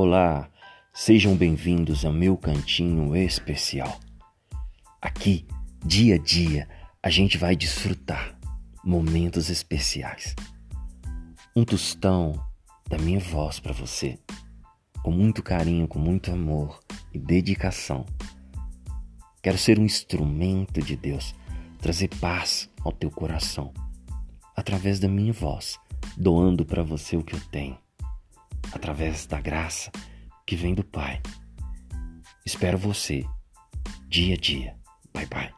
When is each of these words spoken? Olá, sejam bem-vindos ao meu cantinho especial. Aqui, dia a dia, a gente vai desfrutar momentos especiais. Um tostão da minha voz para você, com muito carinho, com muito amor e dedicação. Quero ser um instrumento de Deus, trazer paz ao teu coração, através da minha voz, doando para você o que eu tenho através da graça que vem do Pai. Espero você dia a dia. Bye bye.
Olá, 0.00 0.48
sejam 0.94 1.34
bem-vindos 1.34 2.04
ao 2.04 2.12
meu 2.12 2.36
cantinho 2.36 3.16
especial. 3.16 3.98
Aqui, 5.02 5.44
dia 5.84 6.14
a 6.14 6.18
dia, 6.18 6.68
a 7.02 7.10
gente 7.10 7.36
vai 7.36 7.56
desfrutar 7.56 8.38
momentos 8.84 9.50
especiais. 9.50 10.36
Um 11.56 11.64
tostão 11.64 12.40
da 12.88 12.96
minha 12.96 13.18
voz 13.18 13.58
para 13.58 13.72
você, 13.72 14.20
com 15.02 15.10
muito 15.10 15.42
carinho, 15.42 15.88
com 15.88 15.98
muito 15.98 16.30
amor 16.30 16.78
e 17.12 17.18
dedicação. 17.18 18.06
Quero 19.42 19.58
ser 19.58 19.80
um 19.80 19.84
instrumento 19.84 20.80
de 20.80 20.94
Deus, 20.94 21.34
trazer 21.80 22.06
paz 22.20 22.70
ao 22.84 22.92
teu 22.92 23.10
coração, 23.10 23.74
através 24.54 25.00
da 25.00 25.08
minha 25.08 25.32
voz, 25.32 25.76
doando 26.16 26.64
para 26.64 26.84
você 26.84 27.16
o 27.16 27.24
que 27.24 27.34
eu 27.34 27.40
tenho 27.50 27.76
através 28.72 29.26
da 29.26 29.40
graça 29.40 29.90
que 30.46 30.56
vem 30.56 30.74
do 30.74 30.84
Pai. 30.84 31.20
Espero 32.44 32.78
você 32.78 33.24
dia 34.08 34.34
a 34.34 34.38
dia. 34.38 34.76
Bye 35.12 35.26
bye. 35.26 35.57